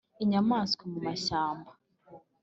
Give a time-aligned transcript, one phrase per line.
[0.23, 1.71] inyamaswa mu mashyamba